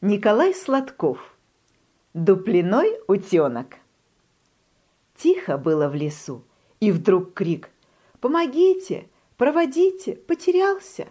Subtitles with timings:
[0.00, 1.36] Николай Сладков.
[2.14, 3.78] Дупляной утенок.
[5.16, 6.44] Тихо было в лесу,
[6.78, 7.70] и вдруг крик
[8.20, 9.08] «Помогите!
[9.36, 10.14] Проводите!
[10.14, 11.08] Потерялся!»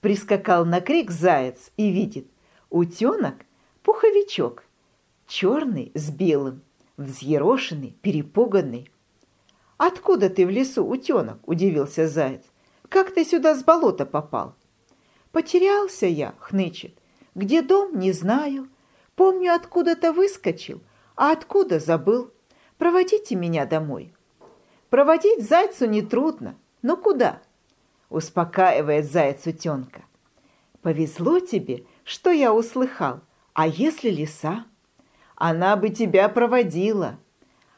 [0.00, 2.26] Прискакал на крик заяц и видит
[2.68, 3.46] утенок–
[3.84, 4.64] пуховичок,
[5.28, 6.62] черный с белым,
[6.96, 8.90] взъерошенный, перепуганный.
[9.76, 12.42] «Откуда ты в лесу, утенок?»– удивился заяц.
[12.88, 14.56] «Как ты сюда с болота попал?»
[15.30, 16.99] «Потерялся я»,– хнычет.
[17.40, 18.68] Где дом, не знаю.
[19.16, 20.82] Помню, откуда-то выскочил,
[21.16, 22.30] а откуда забыл.
[22.76, 24.12] Проводите меня домой.
[24.90, 26.54] Проводить зайцу нетрудно.
[26.82, 27.40] Но куда?
[28.10, 30.02] Успокаивает заяц утенка.
[30.82, 33.20] Повезло тебе, что я услыхал.
[33.54, 34.66] А если лиса?
[35.34, 37.18] Она бы тебя проводила.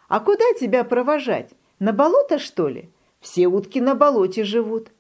[0.09, 1.51] А куда тебя провожать?
[1.79, 2.91] На болото, что ли?
[3.21, 4.91] Все утки на болоте живут.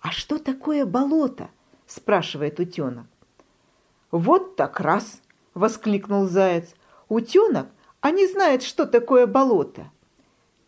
[0.00, 1.48] А что такое болото?
[1.86, 3.06] Спрашивает утенок.
[4.10, 5.20] «Вот так раз!»—
[5.54, 6.74] воскликнул заяц.
[7.08, 7.68] «Утенок,
[8.00, 9.90] а не знает, что такое болото!»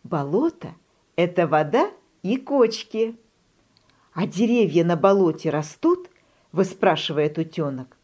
[0.03, 0.75] «Болото—
[1.15, 1.89] это вода
[2.23, 3.15] и кочки!»
[4.13, 6.09] «А деревья на болоте растут?»—
[6.51, 7.97] выспрашивает утенок.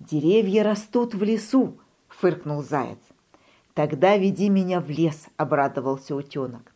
[0.00, 2.98] «Деревья растут в лесу!»— фыркнул заяц.
[3.74, 6.72] «Тогда веди меня в лес!»— обрадовался утенок.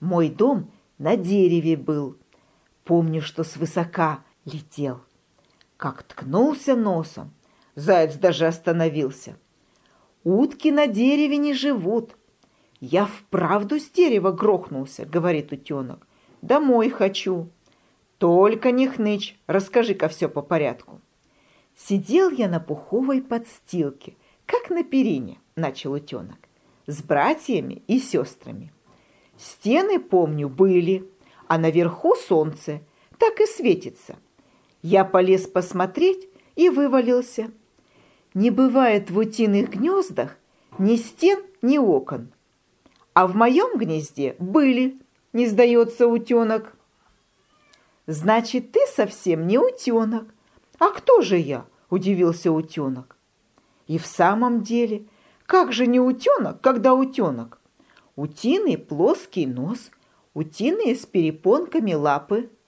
[0.00, 2.16] «Мой дом на дереве был.
[2.84, 5.00] Помню, что свысока летел»
[5.82, 7.34] как ткнулся носом.
[7.74, 9.36] Заяц даже остановился.
[10.22, 12.14] «Утки на дереве не живут».
[12.78, 16.06] «Я вправду с дерева грохнулся»,— говорит утенок.
[16.40, 17.48] «Домой хочу».
[18.18, 21.00] «Только не хнычь, расскажи-ка все по порядку».
[21.74, 24.14] «Сидел я на пуховой подстилке,
[24.46, 26.38] как на перине»,— начал утенок,
[26.86, 28.72] «с братьями и сестрами.
[29.36, 31.10] Стены, помню, были,
[31.48, 32.82] а наверху солнце
[33.18, 34.14] так и светится.
[34.82, 37.52] Я полез посмотреть и вывалился.
[38.34, 40.36] Не бывает в утиных гнездах
[40.78, 42.32] ни стен, ни окон.
[43.14, 44.98] А в моем гнезде были,
[45.32, 46.76] не сдается утенок.
[48.06, 50.26] Значит, ты совсем не утенок.
[50.78, 51.64] А кто же я?
[51.88, 53.16] Удивился утенок.
[53.86, 55.04] И в самом деле,
[55.46, 57.60] как же не утенок, когда утенок?
[58.16, 59.90] Утиный плоский нос,
[60.34, 62.50] утиные с перепонками лапы–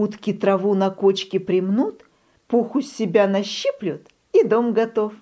[0.00, 2.04] Утки траву на кочке примнут,
[2.46, 5.12] пуху с себя нащиплют, и дом готов.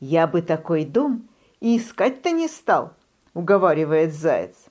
[0.00, 1.26] Я бы такой дом
[1.60, 2.92] и искать-то не стал,
[3.32, 4.66] уговаривает заяц.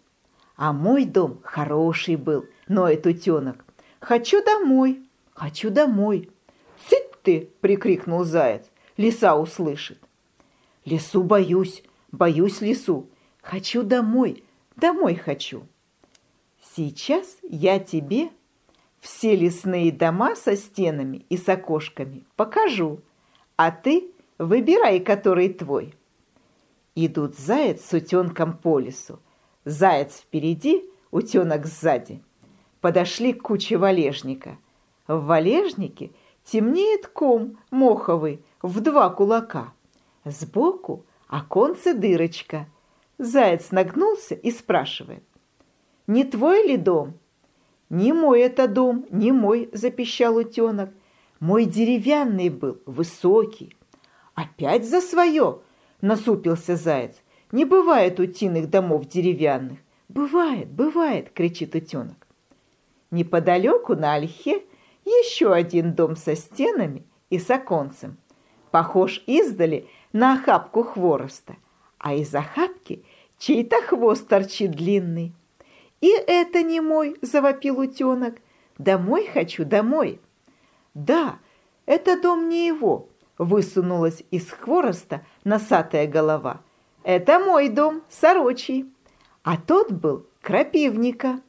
[0.56, 3.66] А мой дом хороший был, ноет утенок.
[4.00, 5.02] Хочу домой,
[5.34, 6.30] хочу домой.
[6.88, 8.66] Цыть ты, прикрикнул заяц,
[8.96, 9.98] лиса услышит.
[10.86, 11.82] Лесу боюсь,
[12.12, 13.10] боюсь лесу.
[13.42, 14.44] Хочу домой,
[14.76, 15.64] домой хочу.
[16.76, 18.30] Сейчас я тебе
[19.00, 23.02] все лесные дома со стенами и с окошками покажу,
[23.56, 25.94] а ты выбирай, который твой.
[26.96, 29.20] Идут заяц с утенком по лесу.
[29.66, 32.22] Заяц впереди, утенок сзади.
[32.82, 34.58] Подошли к куче валежника.
[35.08, 36.12] В валежнике
[36.44, 39.74] темнеет ком моховый в два кулака.
[40.24, 42.68] Сбоку оконце дырочка.
[43.18, 45.24] Заяц нагнулся и спрашивает.
[46.08, 47.16] «Не твой ли дом?»
[47.90, 50.90] «Не мой это дом, не мой»,– запищал утенок.
[51.40, 53.76] «Мой деревянный был, высокий».
[54.34, 55.60] «Опять за свое?»–
[56.02, 57.16] насупился заяц.
[57.52, 59.80] «Не бывает утиных домов деревянных».
[60.10, 62.28] «Бывает, бывает!»– кричит утенок.
[63.12, 64.64] Неподалеку на ольхе
[65.06, 68.18] еще один дом со стенами и с оконцем.
[68.72, 71.56] Похож издали на охапку хвороста,
[71.98, 73.04] а из охапки
[73.38, 75.34] чей-то хвост торчит длинный.
[76.02, 78.36] «И это не мой!»– завопил утенок.
[78.78, 80.20] «Домой хочу, домой!»
[80.94, 81.40] «Да,
[81.86, 86.62] это дом не его!»– высунулась из хвороста носатая голова.
[87.04, 88.92] «Это мой дом, сорочий!»
[89.44, 91.42] А тот был крапивника.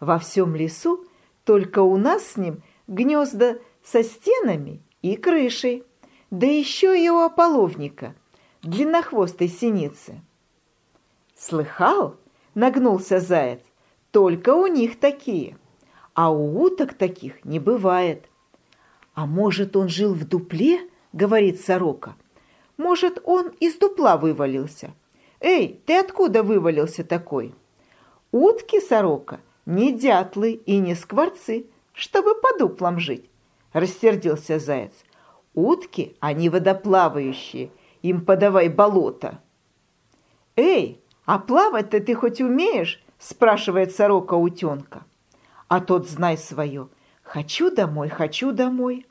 [0.00, 1.04] Во всем лесу
[1.44, 5.84] только у нас с ним гнезда со стенами и крышей,
[6.30, 8.14] да еще и у ополовника,
[8.62, 10.20] длиннохвостой синицы.
[11.36, 12.16] «Слыхал?»–
[12.54, 13.60] нагнулся заяц.
[14.16, 15.58] Только у них такие.
[16.14, 18.30] А у уток таких не бывает.
[19.12, 22.16] А может, он жил в дупле, говорит сорока.
[22.78, 24.94] Может, он из дупла вывалился.
[25.38, 27.54] Эй, ты откуда вывалился такой?
[28.32, 33.28] Утки, сорока, не дятлы и не скворцы, чтобы по дуплам жить,
[33.74, 34.94] рассердился заяц.
[35.52, 37.68] Утки, они водоплавающие,
[38.00, 39.42] им подавай болото.
[40.56, 43.02] Эй, а плавать-то ты хоть умеешь?
[43.18, 45.04] Спрашивает сорока утенка.
[45.68, 46.88] А тот, знай свое,
[47.22, 49.06] хочу домой, хочу домой.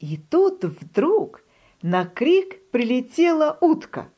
[0.00, 1.42] И тут вдруг
[1.82, 4.08] на крик прилетела утка,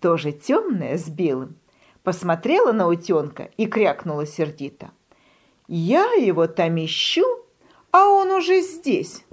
[0.00, 1.56] тоже темная с белым,
[2.02, 4.90] посмотрела на утенка и крякнула сердито.
[5.66, 7.26] «Я его там ищу,
[7.90, 9.24] а он уже здесь!»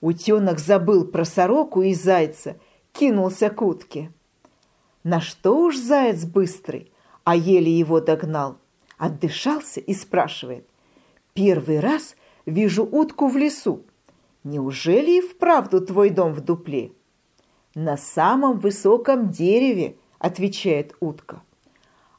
[0.00, 2.56] Утенок забыл про сороку и зайца,
[2.92, 4.12] кинулся к утке.
[5.02, 6.90] На что уж заяц быстрый,
[7.24, 8.58] а еле его догнал.
[8.98, 10.68] Отдышался и спрашивает.
[11.32, 12.14] «Первый раз
[12.46, 13.84] вижу утку в лесу.
[14.44, 16.92] Неужели и вправду твой дом в дупле?»
[17.74, 21.42] «На самом высоком дереве»,— отвечает утка.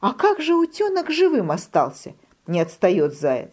[0.00, 2.14] «А как же утенок живым остался?»—
[2.46, 3.52] не отстает заяц.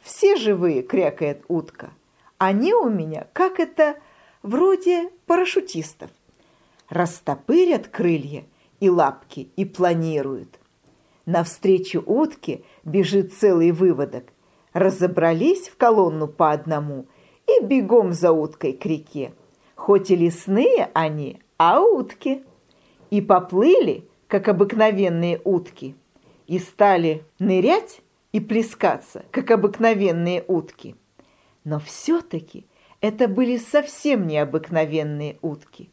[0.00, 1.90] «Все живые»,— крякает утка.
[2.36, 3.96] «Они у меня, как это,
[4.42, 6.10] вроде парашютистов.
[6.88, 8.44] Растопырят крылья
[8.80, 10.57] и лапки и планируют.
[11.28, 14.32] Навстречу утке бежит целый выводок.
[14.72, 17.04] Разобрались в колонну по одному
[17.46, 19.34] и бегом за уткой к реке.
[19.74, 22.42] Хоть и лесные они, а утки.
[23.10, 25.96] И поплыли, как обыкновенные утки,
[26.46, 28.00] и стали нырять
[28.32, 30.96] и плескаться, как обыкновенные утки.
[31.62, 32.64] Но все-таки
[33.02, 35.90] это были совсем необыкновенные утки.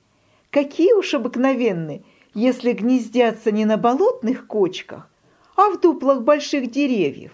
[0.50, 2.04] Какие уж обыкновенные,
[2.34, 5.10] если гнездятся не на болотных кочках,
[5.56, 7.31] а в дуплах больших деревьев.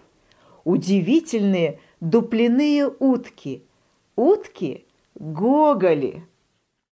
[0.63, 3.63] Удивительные дупляные утки.
[4.15, 4.85] Утки–
[5.15, 6.25] гоголи.